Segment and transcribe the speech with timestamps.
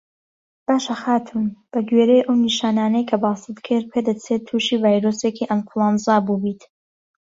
[0.67, 6.61] باشه خاتوون بە گوێرەی ئەو نیشانانەی کە باست کرد پێدەچێت تووشی ڤایرۆسێکی ئەنفلەوەنزا بووبیت